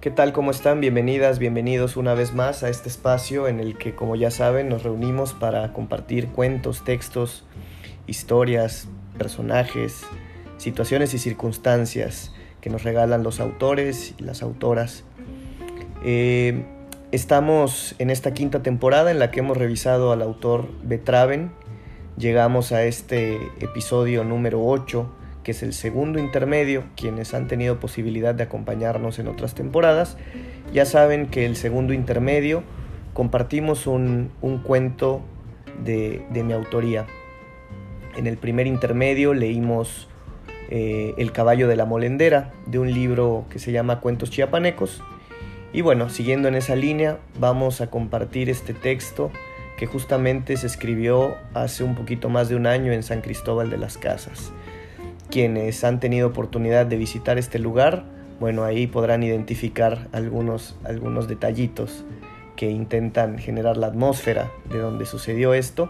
¿Qué 0.00 0.10
tal? 0.10 0.32
¿Cómo 0.32 0.50
están? 0.50 0.80
Bienvenidas, 0.80 1.38
bienvenidos 1.38 1.98
una 1.98 2.14
vez 2.14 2.32
más 2.32 2.62
a 2.62 2.70
este 2.70 2.88
espacio 2.88 3.48
en 3.48 3.60
el 3.60 3.76
que, 3.76 3.94
como 3.94 4.16
ya 4.16 4.30
saben, 4.30 4.70
nos 4.70 4.82
reunimos 4.82 5.34
para 5.34 5.74
compartir 5.74 6.28
cuentos, 6.28 6.84
textos, 6.84 7.44
historias, 8.06 8.88
personajes, 9.18 10.06
situaciones 10.56 11.12
y 11.12 11.18
circunstancias 11.18 12.32
que 12.62 12.70
nos 12.70 12.82
regalan 12.82 13.22
los 13.22 13.40
autores 13.40 14.14
y 14.16 14.22
las 14.22 14.42
autoras. 14.42 15.04
Eh, 16.02 16.64
estamos 17.12 17.94
en 17.98 18.08
esta 18.08 18.32
quinta 18.32 18.62
temporada 18.62 19.10
en 19.10 19.18
la 19.18 19.30
que 19.30 19.40
hemos 19.40 19.58
revisado 19.58 20.12
al 20.12 20.22
autor 20.22 20.66
Betraven. 20.82 21.52
Llegamos 22.16 22.72
a 22.72 22.84
este 22.84 23.36
episodio 23.60 24.24
número 24.24 24.64
8 24.64 25.19
que 25.42 25.52
es 25.52 25.62
el 25.62 25.72
segundo 25.72 26.18
intermedio, 26.18 26.84
quienes 26.96 27.34
han 27.34 27.48
tenido 27.48 27.80
posibilidad 27.80 28.34
de 28.34 28.44
acompañarnos 28.44 29.18
en 29.18 29.28
otras 29.28 29.54
temporadas, 29.54 30.16
ya 30.72 30.84
saben 30.84 31.26
que 31.26 31.46
el 31.46 31.56
segundo 31.56 31.92
intermedio 31.92 32.62
compartimos 33.14 33.86
un, 33.86 34.30
cuento 34.64 35.22
de, 35.84 36.22
mi 36.32 36.52
autoría. 36.52 37.06
En 38.16 38.26
el 38.26 38.36
primer 38.36 38.66
intermedio 38.66 39.34
leímos 39.34 40.08
eh, 40.72 41.14
El 41.16 41.32
caballo 41.32 41.66
de 41.66 41.76
la 41.76 41.84
molendera, 41.84 42.52
de 42.66 42.78
un 42.78 42.92
libro 42.92 43.46
que 43.50 43.58
se 43.58 43.72
llama 43.72 44.00
Cuentos 44.00 44.30
chiapanecos. 44.30 45.02
Y 45.72 45.80
bueno, 45.80 46.10
siguiendo 46.10 46.48
en 46.48 46.54
esa 46.54 46.76
línea, 46.76 47.18
vamos 47.38 47.80
a 47.80 47.88
compartir 47.88 48.50
este 48.50 48.74
texto 48.74 49.30
que 49.76 49.86
justamente 49.86 50.56
se 50.56 50.66
escribió 50.66 51.36
hace 51.54 51.84
un 51.84 51.94
poquito 51.94 52.28
más 52.28 52.48
de 52.48 52.56
un 52.56 52.66
año 52.66 52.92
en 52.92 53.02
San 53.02 53.20
Cristóbal 53.22 53.70
de 53.70 53.78
las 53.78 53.96
Casas. 53.96 54.52
Quienes 55.30 55.84
han 55.84 56.00
tenido 56.00 56.28
oportunidad 56.28 56.86
de 56.86 56.96
visitar 56.96 57.38
este 57.38 57.60
lugar, 57.60 58.04
bueno, 58.40 58.64
ahí 58.64 58.88
podrán 58.88 59.22
identificar 59.22 60.08
algunos, 60.10 60.76
algunos 60.82 61.28
detallitos 61.28 62.04
que 62.56 62.68
intentan 62.68 63.38
generar 63.38 63.76
la 63.76 63.86
atmósfera 63.86 64.50
de 64.68 64.78
donde 64.78 65.06
sucedió 65.06 65.54
esto 65.54 65.88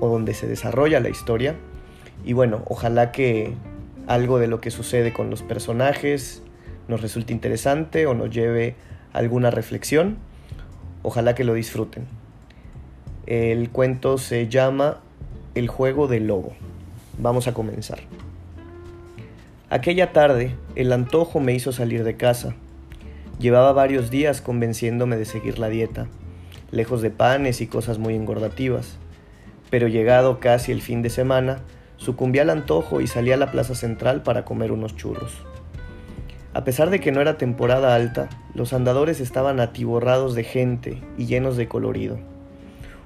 o 0.00 0.08
donde 0.08 0.32
se 0.32 0.46
desarrolla 0.46 0.98
la 1.00 1.10
historia. 1.10 1.56
Y 2.24 2.32
bueno, 2.32 2.62
ojalá 2.66 3.12
que 3.12 3.52
algo 4.06 4.38
de 4.38 4.46
lo 4.46 4.62
que 4.62 4.70
sucede 4.70 5.12
con 5.12 5.28
los 5.28 5.42
personajes 5.42 6.42
nos 6.88 7.02
resulte 7.02 7.34
interesante 7.34 8.06
o 8.06 8.14
nos 8.14 8.30
lleve 8.30 8.76
a 9.12 9.18
alguna 9.18 9.50
reflexión. 9.50 10.16
Ojalá 11.02 11.34
que 11.34 11.44
lo 11.44 11.52
disfruten. 11.52 12.06
El 13.26 13.68
cuento 13.70 14.16
se 14.16 14.48
llama 14.48 15.00
El 15.54 15.68
juego 15.68 16.08
del 16.08 16.28
lobo. 16.28 16.54
Vamos 17.18 17.46
a 17.46 17.54
comenzar. 17.54 18.00
Aquella 19.68 20.12
tarde, 20.12 20.54
el 20.76 20.92
antojo 20.92 21.40
me 21.40 21.54
hizo 21.54 21.72
salir 21.72 22.04
de 22.04 22.16
casa. 22.16 22.54
Llevaba 23.38 23.72
varios 23.72 24.10
días 24.10 24.40
convenciéndome 24.40 25.16
de 25.16 25.24
seguir 25.24 25.58
la 25.58 25.68
dieta, 25.68 26.08
lejos 26.70 27.02
de 27.02 27.10
panes 27.10 27.60
y 27.60 27.66
cosas 27.66 27.98
muy 27.98 28.14
engordativas. 28.14 28.96
Pero 29.70 29.88
llegado 29.88 30.40
casi 30.40 30.72
el 30.72 30.82
fin 30.82 31.02
de 31.02 31.10
semana, 31.10 31.60
sucumbí 31.96 32.38
al 32.38 32.50
antojo 32.50 33.00
y 33.00 33.06
salí 33.06 33.32
a 33.32 33.36
la 33.36 33.50
plaza 33.50 33.74
central 33.74 34.22
para 34.22 34.44
comer 34.44 34.72
unos 34.72 34.96
churros. 34.96 35.32
A 36.54 36.64
pesar 36.64 36.90
de 36.90 37.00
que 37.00 37.12
no 37.12 37.20
era 37.20 37.38
temporada 37.38 37.94
alta, 37.94 38.28
los 38.54 38.74
andadores 38.74 39.20
estaban 39.20 39.60
atiborrados 39.60 40.34
de 40.34 40.44
gente 40.44 41.02
y 41.16 41.26
llenos 41.26 41.56
de 41.56 41.68
colorido. 41.68 42.18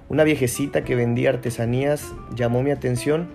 Una 0.08 0.24
viejecita 0.24 0.82
que 0.82 0.96
vendía 0.96 1.30
artesanías 1.30 2.12
llamó 2.34 2.62
mi 2.62 2.72
atención 2.72 3.28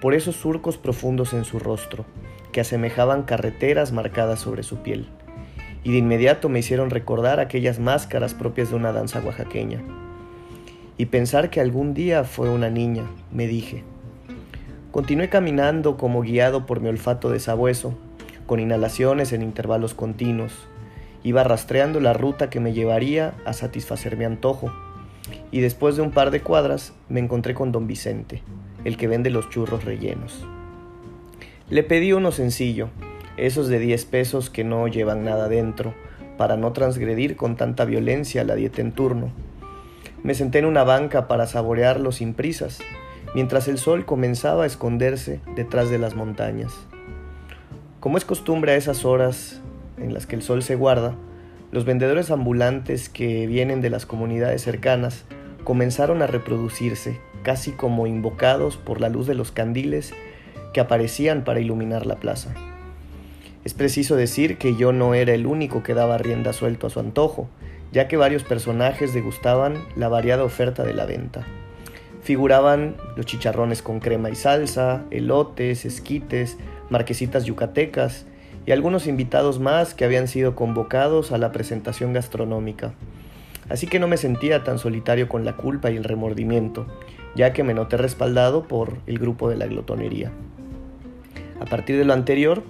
por 0.00 0.14
esos 0.14 0.36
surcos 0.36 0.76
profundos 0.76 1.32
en 1.32 1.44
su 1.44 1.58
rostro, 1.58 2.04
que 2.52 2.60
asemejaban 2.60 3.22
carreteras 3.22 3.92
marcadas 3.92 4.40
sobre 4.40 4.62
su 4.62 4.78
piel, 4.78 5.06
y 5.84 5.92
de 5.92 5.98
inmediato 5.98 6.48
me 6.48 6.58
hicieron 6.58 6.90
recordar 6.90 7.40
aquellas 7.40 7.78
máscaras 7.78 8.34
propias 8.34 8.70
de 8.70 8.76
una 8.76 8.92
danza 8.92 9.20
oaxaqueña. 9.20 9.82
Y 10.98 11.06
pensar 11.06 11.50
que 11.50 11.60
algún 11.60 11.94
día 11.94 12.24
fue 12.24 12.48
una 12.48 12.70
niña, 12.70 13.04
me 13.30 13.46
dije. 13.46 13.84
Continué 14.90 15.28
caminando 15.28 15.96
como 15.96 16.22
guiado 16.22 16.66
por 16.66 16.80
mi 16.80 16.88
olfato 16.88 17.30
de 17.30 17.38
sabueso, 17.38 17.94
con 18.46 18.60
inhalaciones 18.60 19.32
en 19.32 19.42
intervalos 19.42 19.94
continuos. 19.94 20.52
Iba 21.22 21.44
rastreando 21.44 22.00
la 22.00 22.14
ruta 22.14 22.48
que 22.48 22.60
me 22.60 22.72
llevaría 22.72 23.34
a 23.44 23.52
satisfacer 23.52 24.16
mi 24.16 24.24
antojo, 24.24 24.72
y 25.50 25.60
después 25.60 25.96
de 25.96 26.02
un 26.02 26.12
par 26.12 26.30
de 26.30 26.40
cuadras 26.40 26.94
me 27.08 27.20
encontré 27.20 27.54
con 27.54 27.72
don 27.72 27.86
Vicente, 27.86 28.42
el 28.86 28.96
que 28.96 29.08
vende 29.08 29.30
los 29.30 29.50
churros 29.50 29.84
rellenos. 29.84 30.46
Le 31.68 31.82
pedí 31.82 32.12
uno 32.12 32.30
sencillo, 32.30 32.88
esos 33.36 33.66
de 33.66 33.80
10 33.80 34.04
pesos 34.04 34.48
que 34.48 34.62
no 34.62 34.86
llevan 34.86 35.24
nada 35.24 35.48
dentro, 35.48 35.92
para 36.38 36.56
no 36.56 36.72
transgredir 36.72 37.34
con 37.34 37.56
tanta 37.56 37.84
violencia 37.84 38.44
la 38.44 38.54
dieta 38.54 38.82
en 38.82 38.92
turno. 38.92 39.32
Me 40.22 40.34
senté 40.34 40.60
en 40.60 40.66
una 40.66 40.84
banca 40.84 41.26
para 41.26 41.48
saborearlo 41.48 42.12
sin 42.12 42.32
prisas, 42.32 42.78
mientras 43.34 43.66
el 43.66 43.78
sol 43.78 44.04
comenzaba 44.04 44.62
a 44.62 44.66
esconderse 44.66 45.40
detrás 45.56 45.90
de 45.90 45.98
las 45.98 46.14
montañas. 46.14 46.72
Como 47.98 48.18
es 48.18 48.24
costumbre 48.24 48.70
a 48.70 48.76
esas 48.76 49.04
horas 49.04 49.60
en 49.98 50.14
las 50.14 50.26
que 50.26 50.36
el 50.36 50.42
sol 50.42 50.62
se 50.62 50.76
guarda, 50.76 51.16
los 51.72 51.84
vendedores 51.84 52.30
ambulantes 52.30 53.08
que 53.08 53.48
vienen 53.48 53.80
de 53.80 53.90
las 53.90 54.06
comunidades 54.06 54.62
cercanas 54.62 55.24
comenzaron 55.64 56.22
a 56.22 56.28
reproducirse, 56.28 57.18
casi 57.46 57.70
como 57.70 58.08
invocados 58.08 58.76
por 58.76 59.00
la 59.00 59.08
luz 59.08 59.28
de 59.28 59.36
los 59.36 59.52
candiles 59.52 60.12
que 60.74 60.80
aparecían 60.80 61.44
para 61.44 61.60
iluminar 61.60 62.04
la 62.04 62.16
plaza. 62.16 62.52
Es 63.64 63.72
preciso 63.72 64.16
decir 64.16 64.58
que 64.58 64.74
yo 64.74 64.90
no 64.90 65.14
era 65.14 65.32
el 65.32 65.46
único 65.46 65.84
que 65.84 65.94
daba 65.94 66.18
rienda 66.18 66.52
suelto 66.52 66.88
a 66.88 66.90
su 66.90 66.98
antojo, 66.98 67.48
ya 67.92 68.08
que 68.08 68.16
varios 68.16 68.42
personajes 68.42 69.14
degustaban 69.14 69.76
la 69.94 70.08
variada 70.08 70.42
oferta 70.42 70.82
de 70.82 70.92
la 70.92 71.06
venta. 71.06 71.46
Figuraban 72.20 72.96
los 73.14 73.26
chicharrones 73.26 73.80
con 73.80 74.00
crema 74.00 74.28
y 74.28 74.34
salsa, 74.34 75.04
elotes, 75.12 75.84
esquites, 75.84 76.56
marquesitas 76.90 77.44
yucatecas 77.44 78.26
y 78.66 78.72
algunos 78.72 79.06
invitados 79.06 79.60
más 79.60 79.94
que 79.94 80.04
habían 80.04 80.26
sido 80.26 80.56
convocados 80.56 81.30
a 81.30 81.38
la 81.38 81.52
presentación 81.52 82.12
gastronómica 82.12 82.94
así 83.68 83.86
que 83.86 83.98
no 83.98 84.08
me 84.08 84.16
sentía 84.16 84.64
tan 84.64 84.78
solitario 84.78 85.28
con 85.28 85.44
la 85.44 85.56
culpa 85.56 85.90
y 85.90 85.96
el 85.96 86.04
remordimiento, 86.04 86.86
ya 87.36 87.52
que 87.52 87.62
me 87.62 87.74
noté 87.74 87.96
respaldado 87.96 88.64
por 88.64 88.96
el 89.06 89.18
grupo 89.18 89.48
de 89.48 89.56
la 89.56 89.66
glotonería. 89.66 90.32
A 91.60 91.66
partir 91.66 91.96
de 91.96 92.04
lo 92.04 92.14
anterior, 92.14 92.64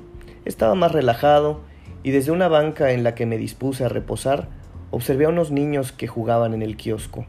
estaba 0.44 0.74
más 0.74 0.92
relajado 0.92 1.60
y 2.02 2.10
desde 2.10 2.32
una 2.32 2.48
banca 2.48 2.92
en 2.92 3.04
la 3.04 3.14
que 3.14 3.26
me 3.26 3.38
dispuse 3.38 3.84
a 3.84 3.88
reposar, 3.88 4.48
observé 4.90 5.24
a 5.24 5.30
unos 5.30 5.50
niños 5.50 5.92
que 5.92 6.08
jugaban 6.08 6.52
en 6.52 6.62
el 6.62 6.76
kiosco. 6.76 7.24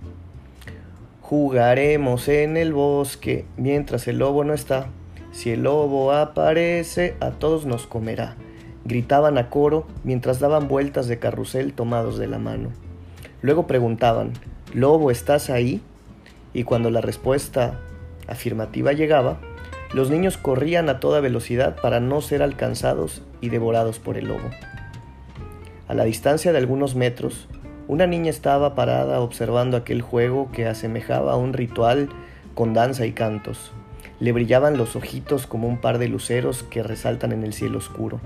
Jugaremos 1.21 2.27
en 2.27 2.57
el 2.57 2.73
bosque 2.73 3.45
mientras 3.55 4.07
el 4.07 4.19
lobo 4.19 4.43
no 4.43 4.53
está. 4.53 4.87
Si 5.31 5.51
el 5.51 5.63
lobo 5.63 6.11
aparece, 6.11 7.15
a 7.19 7.31
todos 7.31 7.65
nos 7.65 7.85
comerá. 7.85 8.35
Gritaban 8.85 9.37
a 9.37 9.49
coro 9.49 9.85
mientras 10.03 10.39
daban 10.39 10.67
vueltas 10.67 11.07
de 11.07 11.19
carrusel 11.19 11.73
tomados 11.73 12.17
de 12.17 12.27
la 12.27 12.39
mano. 12.39 12.69
Luego 13.41 13.67
preguntaban, 13.67 14.33
Lobo, 14.73 15.11
¿estás 15.11 15.49
ahí? 15.49 15.81
Y 16.57 16.63
cuando 16.63 16.89
la 16.89 17.01
respuesta 17.01 17.81
afirmativa 18.27 18.91
llegaba, 18.91 19.37
los 19.93 20.09
niños 20.09 20.37
corrían 20.37 20.89
a 20.89 20.99
toda 20.99 21.19
velocidad 21.19 21.75
para 21.79 21.99
no 21.99 22.19
ser 22.19 22.41
alcanzados 22.41 23.21
y 23.41 23.49
devorados 23.49 23.99
por 23.99 24.17
el 24.17 24.29
lobo. 24.29 24.49
A 25.87 25.93
la 25.93 26.03
distancia 26.03 26.51
de 26.51 26.57
algunos 26.57 26.95
metros, 26.95 27.47
una 27.87 28.07
niña 28.07 28.31
estaba 28.31 28.73
parada 28.73 29.19
observando 29.19 29.77
aquel 29.77 30.01
juego 30.01 30.51
que 30.51 30.65
asemejaba 30.65 31.33
a 31.33 31.35
un 31.35 31.53
ritual 31.53 32.09
con 32.55 32.73
danza 32.73 33.05
y 33.05 33.11
cantos. 33.11 33.71
Le 34.19 34.31
brillaban 34.31 34.77
los 34.77 34.95
ojitos 34.95 35.45
como 35.45 35.67
un 35.67 35.79
par 35.79 35.99
de 35.99 36.07
luceros 36.07 36.63
que 36.63 36.81
resaltan 36.81 37.33
en 37.33 37.43
el 37.43 37.53
cielo 37.53 37.77
oscuro. 37.77 38.19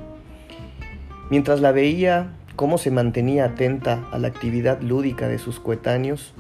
Mientras 1.30 1.60
la 1.60 1.74
veía, 1.74 2.32
cómo 2.56 2.78
se 2.78 2.92
mantenía 2.92 3.44
atenta 3.44 4.08
a 4.10 4.18
la 4.20 4.30
actividad 4.30 4.82
lúdica 4.82 5.28
de 5.28 5.38
sus 5.38 5.60
coetáneos, 5.60 6.34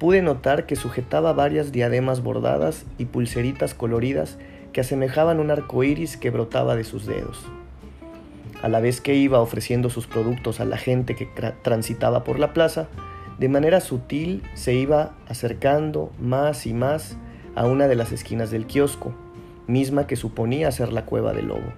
pude 0.00 0.22
notar 0.22 0.64
que 0.64 0.76
sujetaba 0.76 1.34
varias 1.34 1.72
diademas 1.72 2.22
bordadas 2.22 2.86
y 2.96 3.04
pulseritas 3.04 3.74
coloridas 3.74 4.38
que 4.72 4.80
asemejaban 4.80 5.38
un 5.40 5.50
arco 5.50 5.84
iris 5.84 6.16
que 6.16 6.30
brotaba 6.30 6.74
de 6.74 6.84
sus 6.84 7.04
dedos. 7.04 7.44
A 8.62 8.70
la 8.70 8.80
vez 8.80 9.02
que 9.02 9.14
iba 9.14 9.40
ofreciendo 9.40 9.90
sus 9.90 10.06
productos 10.06 10.58
a 10.58 10.64
la 10.64 10.78
gente 10.78 11.14
que 11.14 11.28
transitaba 11.62 12.24
por 12.24 12.38
la 12.38 12.54
plaza, 12.54 12.88
de 13.38 13.50
manera 13.50 13.82
sutil 13.82 14.42
se 14.54 14.72
iba 14.72 15.12
acercando 15.28 16.10
más 16.18 16.66
y 16.66 16.72
más 16.72 17.18
a 17.54 17.66
una 17.66 17.86
de 17.86 17.94
las 17.94 18.10
esquinas 18.10 18.50
del 18.50 18.64
kiosco, 18.66 19.12
misma 19.66 20.06
que 20.06 20.16
suponía 20.16 20.72
ser 20.72 20.94
la 20.94 21.04
cueva 21.04 21.34
del 21.34 21.48
lobo. 21.48 21.74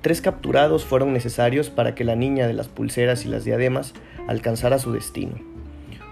Tres 0.00 0.20
capturados 0.20 0.84
fueron 0.84 1.12
necesarios 1.12 1.70
para 1.70 1.94
que 1.94 2.02
la 2.02 2.16
niña 2.16 2.48
de 2.48 2.54
las 2.54 2.66
pulseras 2.66 3.24
y 3.26 3.28
las 3.28 3.44
diademas 3.44 3.94
alcanzara 4.26 4.80
su 4.80 4.90
destino. 4.90 5.49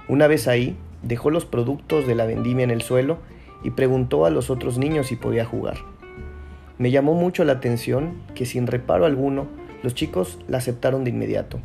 Una 0.08 0.26
vez 0.26 0.49
ahí, 0.49 0.76
dejó 1.02 1.31
los 1.31 1.44
productos 1.44 2.06
de 2.06 2.14
la 2.14 2.25
vendimia 2.25 2.64
en 2.64 2.70
el 2.70 2.82
suelo 2.82 3.19
y 3.62 3.70
preguntó 3.70 4.25
a 4.25 4.31
los 4.31 4.50
otros 4.50 4.78
niños 4.78 5.08
si 5.08 5.16
podía 5.16 5.44
jugar. 5.44 5.76
Me 6.78 6.90
llamó 6.90 7.14
mucho 7.14 7.44
la 7.44 7.55
atención 7.55 8.14
que 8.34 8.46
sin 8.46 8.66
reparo 8.66 9.05
alguno 9.05 9.46
Los 9.82 9.94
chicos 9.94 10.38
la 10.49 10.58
aceptaron 10.58 11.05
de 11.05 11.10
inmediato, 11.10 11.60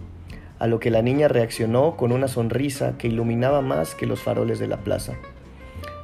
a 0.60 0.68
lo 0.68 0.80
que 0.80 0.92
la 0.92 1.02
niña 1.02 1.28
reaccionó 1.28 1.98
con 1.98 2.12
una 2.12 2.28
sonrisa 2.28 2.96
que 2.98 3.08
iluminaba 3.08 3.62
más 3.62 3.96
que 3.96 4.06
los 4.06 4.22
faroles 4.22 4.60
de 4.60 4.68
la 4.68 4.78
plaza. 4.78 5.14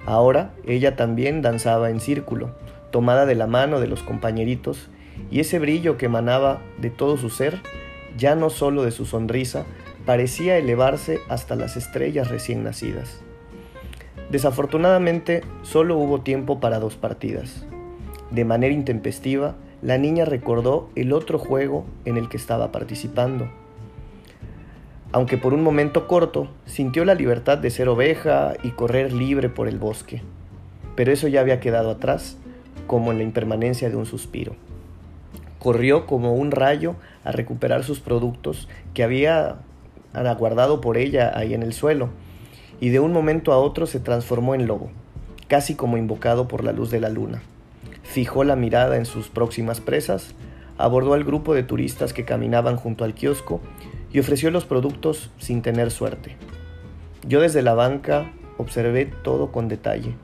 Ahora 0.05 0.53
ella 0.65 0.95
también 0.95 1.41
danzaba 1.41 1.91
en 1.91 1.99
círculo, 1.99 2.55
tomada 2.89 3.25
de 3.27 3.35
la 3.35 3.45
mano 3.45 3.79
de 3.79 3.87
los 3.87 4.01
compañeritos, 4.01 4.89
y 5.29 5.39
ese 5.39 5.59
brillo 5.59 5.97
que 5.97 6.07
emanaba 6.07 6.61
de 6.79 6.89
todo 6.89 7.17
su 7.17 7.29
ser, 7.29 7.59
ya 8.17 8.35
no 8.35 8.49
solo 8.49 8.83
de 8.83 8.91
su 8.91 9.05
sonrisa, 9.05 9.65
parecía 10.09 10.57
elevarse 10.57 11.19
hasta 11.29 11.55
las 11.55 11.77
estrellas 11.77 12.29
recién 12.29 12.63
nacidas. 12.63 13.21
Desafortunadamente, 14.31 15.43
solo 15.61 15.97
hubo 15.97 16.21
tiempo 16.21 16.59
para 16.59 16.79
dos 16.79 16.95
partidas. 16.95 17.63
De 18.31 18.43
manera 18.43 18.73
intempestiva, 18.73 19.53
la 19.83 19.99
niña 19.99 20.25
recordó 20.25 20.89
el 20.95 21.13
otro 21.13 21.37
juego 21.37 21.85
en 22.05 22.17
el 22.17 22.27
que 22.27 22.37
estaba 22.37 22.71
participando. 22.71 23.51
Aunque 25.11 25.37
por 25.37 25.53
un 25.53 25.61
momento 25.61 26.07
corto, 26.07 26.47
sintió 26.65 27.05
la 27.05 27.13
libertad 27.13 27.59
de 27.59 27.69
ser 27.69 27.87
oveja 27.87 28.53
y 28.63 28.71
correr 28.71 29.13
libre 29.13 29.47
por 29.47 29.67
el 29.67 29.77
bosque. 29.77 30.23
Pero 30.95 31.11
eso 31.11 31.27
ya 31.27 31.41
había 31.41 31.59
quedado 31.59 31.91
atrás, 31.91 32.39
como 32.87 33.11
en 33.11 33.19
la 33.19 33.23
impermanencia 33.25 33.91
de 33.91 33.95
un 33.95 34.07
suspiro. 34.07 34.55
Corrió 35.59 36.07
como 36.07 36.33
un 36.33 36.49
rayo 36.49 36.95
a 37.23 37.31
recuperar 37.31 37.83
sus 37.83 37.99
productos 37.99 38.67
que 38.95 39.03
había 39.03 39.59
aguardado 40.13 40.81
por 40.81 40.97
ella 40.97 41.31
ahí 41.35 41.53
en 41.53 41.63
el 41.63 41.73
suelo, 41.73 42.09
y 42.79 42.89
de 42.89 42.99
un 42.99 43.13
momento 43.13 43.53
a 43.53 43.57
otro 43.57 43.85
se 43.87 43.99
transformó 43.99 44.55
en 44.55 44.67
lobo, 44.67 44.89
casi 45.47 45.75
como 45.75 45.97
invocado 45.97 46.47
por 46.47 46.63
la 46.63 46.71
luz 46.71 46.91
de 46.91 46.99
la 46.99 47.09
luna 47.09 47.41
fijó 48.09 48.43
la 48.43 48.55
mirada 48.55 48.97
en 48.97 49.05
sus 49.05 49.29
próximas 49.29 49.81
presas, 49.81 50.33
abordó 50.79 51.13
al 51.13 51.23
grupo 51.23 51.53
de 51.53 51.61
turistas 51.61 52.11
que 52.11 52.25
caminaban 52.25 52.75
junto 52.75 53.03
al 53.03 53.13
kiosco 53.13 53.61
y 54.11 54.19
ofreció 54.19 54.49
los 54.49 54.65
productos 54.65 55.29
sin 55.37 55.61
tener 55.61 55.91
suerte. 55.91 56.35
Yo 57.27 57.39
desde 57.39 57.61
la 57.61 57.75
banca 57.75 58.31
observé 58.57 59.05
todo 59.05 59.51
con 59.51 59.67
detalle, 59.67 60.15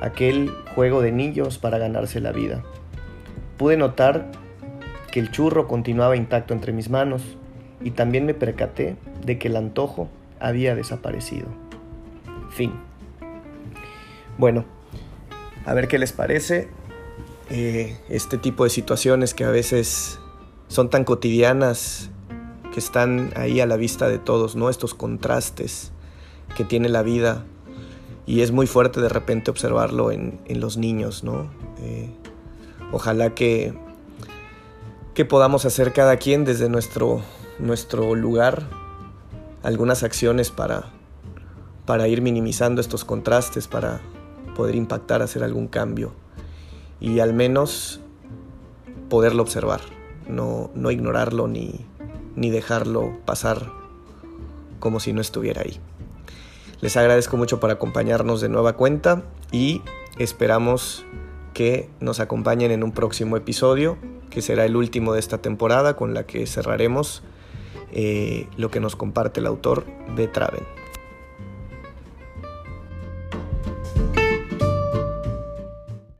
aquel 0.00 0.52
juego 0.76 1.02
de 1.02 1.10
niños 1.10 1.58
para 1.58 1.78
ganarse 1.78 2.20
la 2.20 2.30
vida. 2.30 2.62
Pude 3.56 3.76
notar 3.76 4.30
que 5.10 5.18
el 5.18 5.32
churro 5.32 5.66
continuaba 5.66 6.16
intacto 6.16 6.54
entre 6.54 6.72
mis 6.72 6.90
manos 6.90 7.22
y 7.82 7.92
también 7.92 8.26
me 8.26 8.34
percaté 8.34 8.96
de 9.24 9.38
que 9.38 9.48
el 9.48 9.56
antojo 9.56 10.08
había 10.40 10.74
desaparecido. 10.74 11.46
Fin. 12.50 12.72
Bueno, 14.38 14.64
a 15.64 15.74
ver 15.74 15.88
qué 15.88 15.98
les 15.98 16.12
parece. 16.12 16.68
Eh, 17.50 17.96
este 18.08 18.38
tipo 18.38 18.64
de 18.64 18.70
situaciones 18.70 19.34
que 19.34 19.44
a 19.44 19.50
veces 19.50 20.18
son 20.68 20.90
tan 20.90 21.04
cotidianas, 21.04 22.10
que 22.72 22.80
están 22.80 23.32
ahí 23.36 23.60
a 23.60 23.66
la 23.66 23.76
vista 23.76 24.08
de 24.08 24.18
todos, 24.18 24.56
¿no? 24.56 24.68
Estos 24.68 24.94
contrastes 24.94 25.92
que 26.56 26.64
tiene 26.64 26.88
la 26.88 27.02
vida 27.02 27.44
y 28.26 28.40
es 28.40 28.50
muy 28.50 28.66
fuerte 28.66 29.00
de 29.00 29.08
repente 29.08 29.50
observarlo 29.50 30.10
en, 30.10 30.40
los 30.48 30.76
niños, 30.76 31.22
¿no? 31.22 31.48
Eh, 31.80 32.10
ojalá 32.92 33.34
que, 33.34 33.72
que 35.16 35.24
podamos 35.24 35.64
hacer 35.64 35.94
cada 35.94 36.18
quien 36.18 36.44
desde 36.44 36.68
nuestro, 36.68 37.22
nuestro 37.58 38.14
lugar 38.14 38.64
algunas 39.62 40.02
acciones 40.02 40.50
para, 40.50 40.90
para 41.86 42.06
ir 42.06 42.20
minimizando 42.20 42.82
estos 42.82 43.06
contrastes, 43.06 43.66
para 43.66 44.02
poder 44.54 44.74
impactar, 44.74 45.22
hacer 45.22 45.42
algún 45.42 45.68
cambio 45.68 46.12
y 47.00 47.20
al 47.20 47.32
menos 47.32 48.02
poderlo 49.08 49.42
observar, 49.42 49.80
no, 50.28 50.70
no 50.74 50.90
ignorarlo 50.90 51.48
ni, 51.48 51.86
ni 52.34 52.50
dejarlo 52.50 53.16
pasar 53.24 53.72
como 54.80 55.00
si 55.00 55.14
no 55.14 55.22
estuviera 55.22 55.62
ahí. 55.62 55.80
Les 56.82 56.94
agradezco 56.98 57.38
mucho 57.38 57.58
por 57.58 57.70
acompañarnos 57.70 58.42
de 58.42 58.50
nueva 58.50 58.74
cuenta 58.74 59.22
y 59.50 59.80
esperamos 60.18 61.06
que 61.54 61.88
nos 62.00 62.20
acompañen 62.20 62.70
en 62.70 62.84
un 62.84 62.92
próximo 62.92 63.38
episodio, 63.38 63.96
que 64.30 64.42
será 64.42 64.64
el 64.64 64.76
último 64.76 65.12
de 65.12 65.20
esta 65.20 65.38
temporada 65.38 65.96
con 65.96 66.14
la 66.14 66.26
que 66.26 66.46
cerraremos 66.46 67.22
eh, 67.92 68.48
lo 68.56 68.70
que 68.70 68.80
nos 68.80 68.96
comparte 68.96 69.40
el 69.40 69.46
autor 69.46 69.84
de 70.16 70.28
Traven. 70.28 70.64